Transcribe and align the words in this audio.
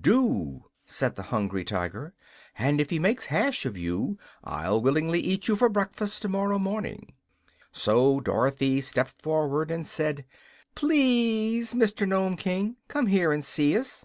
"Do," 0.00 0.64
said 0.84 1.14
the 1.14 1.22
Hungry 1.30 1.64
Tiger; 1.64 2.12
"and 2.58 2.80
if 2.80 2.90
he 2.90 2.98
makes 2.98 3.26
hash 3.26 3.64
of 3.64 3.76
you 3.76 4.18
I'll 4.42 4.82
willingly 4.82 5.20
eat 5.20 5.46
you 5.46 5.54
for 5.54 5.68
breakfast 5.68 6.20
tomorrow 6.22 6.58
morning." 6.58 7.14
So 7.70 8.18
Dorothy 8.18 8.80
stepped 8.80 9.22
forward 9.22 9.70
and 9.70 9.86
said: 9.86 10.24
"PLEASE 10.74 11.74
Mr. 11.74 12.04
Nome 12.04 12.36
King, 12.36 12.74
come 12.88 13.06
here 13.06 13.30
and 13.30 13.44
see 13.44 13.78
us." 13.78 14.04